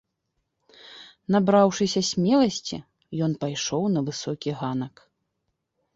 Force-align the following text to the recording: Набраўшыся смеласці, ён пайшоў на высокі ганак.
Набраўшыся 1.35 2.01
смеласці, 2.11 2.77
ён 3.27 3.31
пайшоў 3.45 3.83
на 3.97 4.07
высокі 4.11 4.49
ганак. 4.63 4.95